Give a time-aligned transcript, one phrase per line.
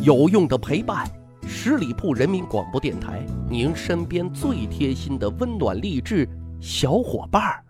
[0.00, 1.04] 有用的陪伴，
[1.44, 6.26] 十里铺人民广播电台，您身边最贴心的温暖励志
[6.60, 7.64] 小伙伴儿。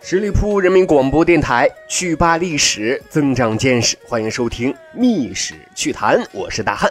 [0.00, 6.88] 十里铺人民广播电台，趣吧历史，增长见识，欢迎收听《密史趣谈》，我是大汉。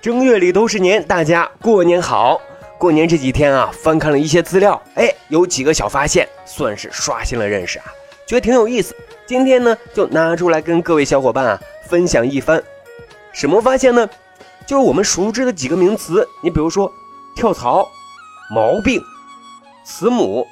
[0.00, 2.40] 正月里都是年，大家过年好。
[2.86, 7.86] 过年这几天啊，翻看了一些资料，哎，有几个小发现，算是刷新了认识啊，
[8.28, 8.94] 觉得挺有意思。
[9.26, 12.62] 今天呢，就拿出来跟各位小伙伴啊分享一番。
[13.32, 14.08] 什么发现呢？
[14.68, 16.88] 就是我们熟知的几个名词，你比如说
[17.34, 17.88] 跳槽、
[18.54, 19.02] 毛病、
[19.84, 20.46] 慈母、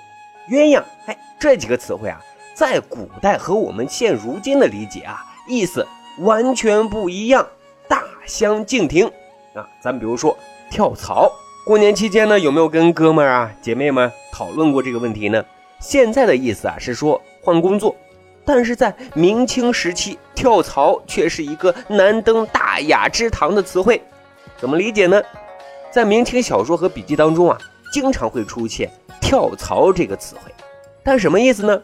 [0.50, 2.20] 鸳鸯，哎，这几个词汇啊，
[2.52, 5.86] 在古代和我们现如今的理解啊，意思
[6.18, 7.46] 完全不一样，
[7.86, 9.06] 大相径庭
[9.54, 9.64] 啊。
[9.80, 10.36] 咱比如说
[10.68, 11.30] 跳槽。
[11.64, 15.42] 过年期间呢，有没有跟哥们儿啊、姐妹们讨论过这个问题呢？
[15.80, 17.96] 现在的意思啊是说换工作，
[18.44, 24.02] 但是在明清时期，跳槽却是一个难登大雅之堂的词汇。
[24.58, 25.22] 怎么理解呢？
[25.90, 27.56] 在明清小说和笔记当中啊，
[27.90, 30.52] 经常会出现“跳槽”这个词汇，
[31.02, 31.80] 但什么意思呢？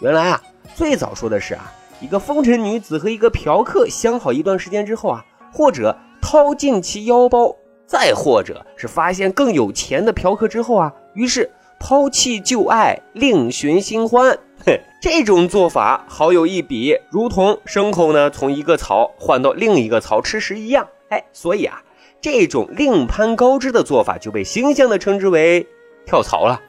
[0.00, 0.42] 原来啊，
[0.74, 7.54] 最早说的是啊，一个风尘女子和一个嫖客相好一段时间之后啊，或者掏尽其腰包。
[7.90, 14.30] 再或者是发现更有钱的嫖客之后啊，于是抛弃旧爱，另寻新欢。
[14.64, 20.86] 哼， 这种做法好有一比，如同牲口呢从一个槽换到另一个槽吃食一样。
[21.08, 21.82] 哎，所以啊，
[22.20, 25.66] 这种另攀高枝的做法就被形象的称之为
[26.06, 26.60] 跳槽了。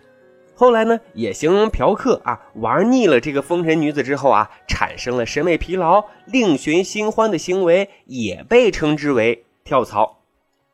[0.55, 10.20] 后来呢，也形容嫖客啊玩腻了这个风尘女子之后啊，产生了审美疲劳，另寻新欢的行为，也被称之为跳槽。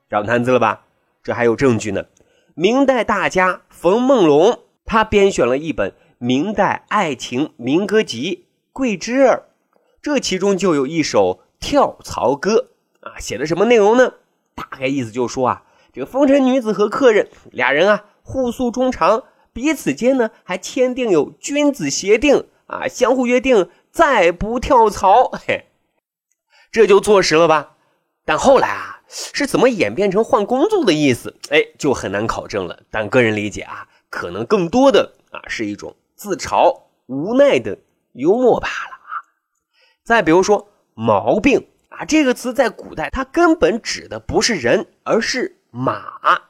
[0.09, 0.85] 长摊子了吧？
[1.21, 2.05] 这还有证据呢。
[2.55, 9.49] 明代大家冯梦龙，他编选了一本明代爱情民歌集《桂枝儿》，
[10.01, 12.69] 这其中就有一首跳槽歌
[13.01, 14.13] 啊，写的什么内容呢？
[14.55, 25.65] 大概意思就是说啊，这个风尘女子和客人俩人啊，互诉衷肠，彼此间呢还签订有君子协定啊，相互约定再不跳槽，嘿，
[26.71, 27.75] 这就坐实了吧？
[28.23, 28.96] 但后来啊。
[29.09, 31.35] 是怎么演变成换工作的意思？
[31.49, 32.79] 哎，就很难考证了。
[32.91, 37.77] 但个人理解啊，可能更多的啊是一种自嘲、无奈的
[38.13, 39.11] 幽默罢了啊。
[40.03, 46.41] 再比如说“毛病”啊，这个词在古代它根本指的不是人，而是马啊。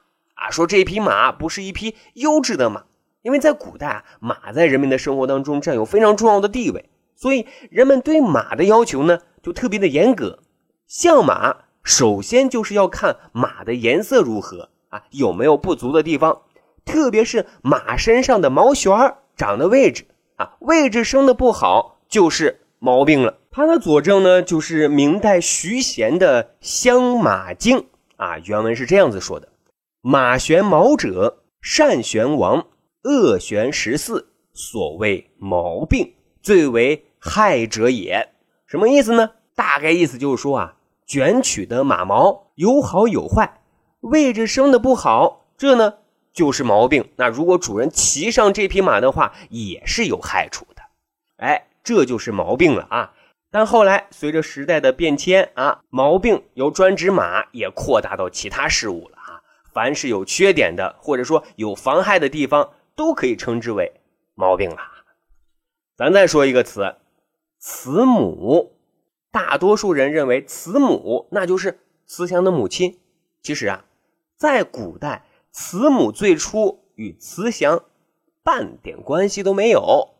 [0.49, 2.85] 说这匹马不是一匹优质的马，
[3.21, 10.39] 因为在古代啊，马在人们的生活当中占有非常重要的地位，所以人们对马的要求呢就特别的严格，
[10.87, 11.66] 像马。
[11.87, 16.41] 首先就是要看马的颜色如何啊，有没有不足的地方，
[16.83, 20.05] 特别是马身上的毛旋儿长的位置
[20.35, 23.37] 啊，位置生的不好就是毛病了。
[23.51, 27.77] 它的佐证呢，就是明代徐贤的《相马经》
[28.17, 29.47] 啊，原文是这样子说的
[30.03, 32.67] ：“马旋毛者，善旋王，
[33.03, 38.27] 恶旋十四，所谓毛病，最为害者也。”
[38.67, 39.29] 什么意思呢？
[39.55, 40.73] 大概意思就是说啊。
[41.07, 43.61] 卷曲的马毛有好有坏，
[44.01, 45.93] 位置生的不好，这呢
[46.33, 47.09] 就是毛病。
[47.15, 50.81] 那如果主人骑上这匹马的话，也是有害处的。
[51.37, 53.13] 哎，这就是毛病了啊！
[53.49, 59.41] 但后来随着时代的变迁啊，毛病由专指马也扩大到其他事物了啊。
[59.71, 64.01] 凡是有缺点的，或者说有妨害的地方，都可以称之为
[64.35, 64.77] 毛病了。
[65.95, 66.95] 咱再说一个词，
[67.59, 68.76] 慈母。
[69.31, 72.99] 大多数人认为慈母那就是慈祥的母亲，
[73.41, 73.85] 其实啊，
[74.35, 77.83] 在古代，慈母最初与慈祥
[78.41, 80.15] 半点关系都没有。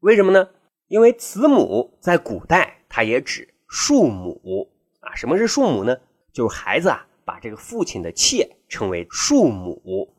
[0.00, 0.48] 为什么呢？
[0.86, 5.14] 因为慈母在古代它也指庶母啊。
[5.14, 5.98] 什么是庶母呢？
[6.32, 10.14] 就是孩子啊把这个父亲的妾称为庶母。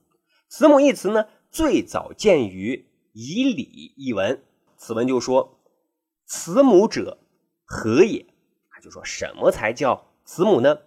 [0.50, 2.76] 慈母一词呢，最早见于
[3.14, 3.64] 《以礼》
[3.96, 4.43] 一文，
[4.78, 5.59] 此文就说
[6.28, 7.17] ：“慈母者。”
[7.71, 8.25] 何也？
[8.69, 10.79] 啊，就说什么才叫慈母呢？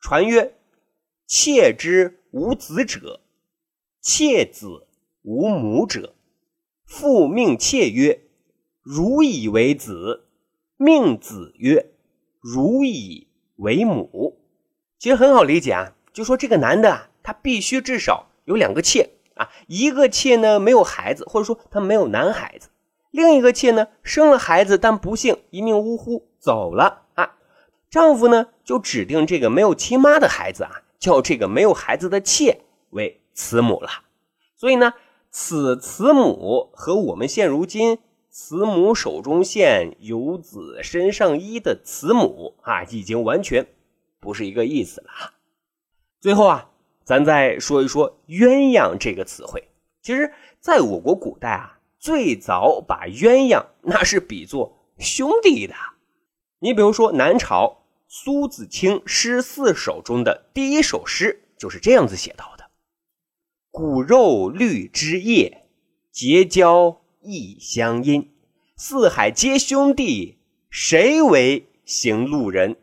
[0.00, 0.54] 传曰：
[1.26, 3.20] 妾之无子者，
[4.00, 4.86] 妾子
[5.20, 6.14] 无母者。
[6.86, 8.22] 父命妾曰：
[8.80, 10.24] 汝以为子。
[10.78, 11.92] 命子曰：
[12.40, 14.38] 汝以为母。
[14.98, 22.70] 其实很好理解啊，就说这个男的啊，他必须至少有两个妾啊，一个妾呢没有孩子，或者说他没有男孩子。
[23.14, 27.36] 另一个妾呢，生了孩子，但不幸一命呜呼走了啊。
[27.88, 33.88] 丈夫呢，就指定这个没有亲妈的孩子啊，叫这个没有孩子的妾为慈母了。
[34.56, 34.94] 所以呢，
[35.30, 38.00] 此慈母和我们现如今
[38.30, 43.64] “慈母手中线，游子身上衣”的慈母啊，已经完全
[44.18, 45.34] 不是一个意思了。
[46.20, 46.68] 最后啊，
[47.04, 49.68] 咱再说一说“鸳鸯”这个词汇。
[50.02, 51.73] 其实，在我国古代啊，
[52.04, 55.74] 最早把鸳鸯那是比作兄弟的。
[56.58, 57.78] 你比如说，南朝
[58.08, 62.66] 苏子清诗四首中的第一首诗就是这样子写到的
[63.72, 65.64] ：“骨肉绿枝叶，
[66.12, 68.34] 结交异乡音。
[68.76, 70.36] 四海皆兄弟，
[70.68, 72.76] 谁为行路人？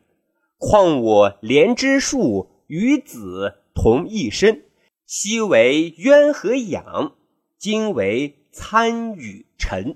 [0.58, 4.64] 况我莲枝树，与子同一身。”
[5.06, 7.12] 昔为鸳和鸯，
[7.60, 9.96] 今为参与尘。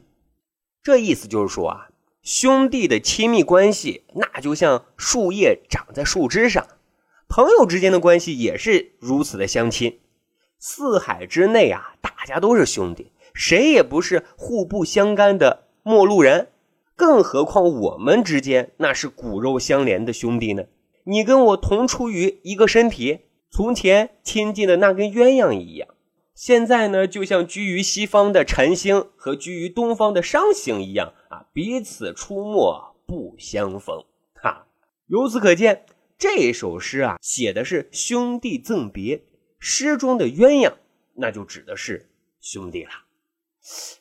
[0.81, 1.89] 这意思就是说啊，
[2.21, 6.63] 兄弟的亲密关系，那就像树叶长在树枝上；
[7.27, 9.99] 朋友之间的关系也是如此的相亲。
[10.59, 16.49] 四海之内啊，大家都是兄弟，谁也不是互不相干的陌路人。
[16.95, 20.63] 更何况我们之间那是骨肉相连的兄弟呢？
[21.03, 23.21] 你跟我同出于一个身体。
[23.51, 25.87] 从前亲近的那根鸳鸯一样，
[26.35, 34.03] 现在呢，就像居于西方的辰星和居于东方的商星一样啊，彼此出没不相逢。
[34.33, 34.67] 哈，
[35.07, 35.85] 由此可见，
[36.17, 39.23] 这首诗啊，写的是兄弟赠别。
[39.59, 40.73] 诗中的鸳鸯，
[41.13, 42.09] 那就指的是
[42.41, 42.91] 兄弟了。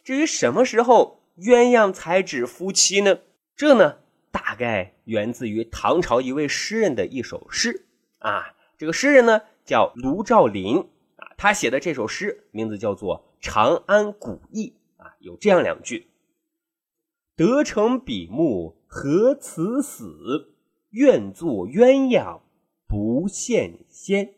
[0.02, 3.20] 至于什么时候鸳鸯才指夫妻呢？
[3.56, 3.98] 这呢，
[4.32, 7.86] 大概源自于唐朝一位诗人的一首诗
[8.18, 8.56] 啊。
[8.76, 10.88] 这个诗人呢叫卢照邻，
[11.36, 16.08] 他写的这首诗名字叫做《长安古意》啊，有这样两句
[17.36, 20.54] ：“得成比目何辞死，
[20.90, 22.40] 愿作鸳鸯
[22.86, 24.34] 不羡仙。”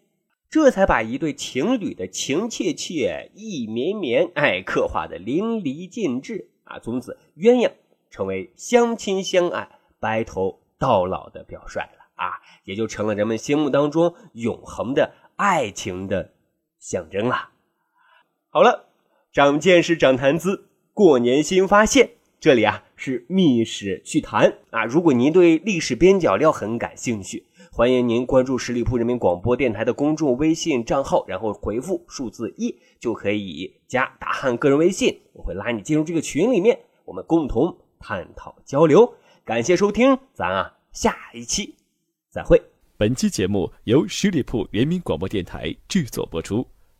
[0.48, 6.78] 这才把一对情侣的情切切、意绵绵，哎，刻画的淋漓尽致啊。
[6.78, 7.72] 从此，鸳鸯
[8.10, 9.69] 成为相亲相爱、
[9.99, 12.06] 白头到老的表率了。
[12.14, 16.32] 啊，也就成了人们心目当中永恒的爱情的
[16.86, 17.48] 象征了。
[18.48, 18.86] 好了，
[19.32, 22.10] 长见识，长谈资，过年新发现。
[22.38, 24.84] 这里啊是密史趣谈啊。
[24.84, 39.12] 如果您对历史边角料很感兴趣，欢迎您关注十里铺人民广播电台的公众微信账号，然后回复数字一就可以加大汉个人微信，我会拉你进入这个群里面，我们共同探讨交流。
[39.44, 41.74] 感谢收听，咱啊下一期。
[42.30, 42.62] 再会。
[42.98, 46.66] 本期节目由十里铺人民广播电台制作播出。